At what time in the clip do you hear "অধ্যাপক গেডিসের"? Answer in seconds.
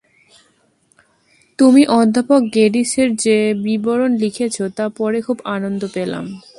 1.91-3.09